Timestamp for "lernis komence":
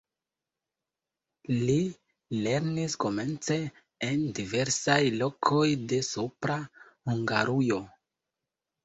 2.45-3.57